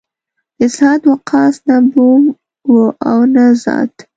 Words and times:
د 0.59 0.61
سعد 0.75 1.01
وقاص 1.11 1.55
نه 1.67 1.77
بوم 1.91 2.23
و 2.71 2.75
او 3.09 3.19
نه 3.33 3.45
زاد. 3.63 3.91